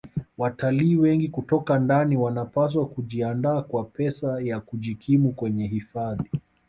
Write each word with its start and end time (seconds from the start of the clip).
Watalii 0.37 0.95
wengi 0.95 1.27
kutoka 1.29 1.79
ndani 1.79 2.17
wanapaswa 2.17 2.85
kujiandaa 2.87 3.61
kwa 3.61 3.83
pesa 3.83 4.41
ya 4.41 4.59
kujikimu 4.59 5.31
kwenye 5.31 5.67
hifadhi 5.67 6.29